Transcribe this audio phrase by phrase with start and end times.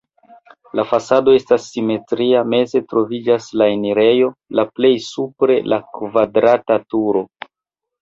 [0.77, 7.29] La fasado estas simetria, meze troviĝas la enirejo, la plej supre la kvadrata turo.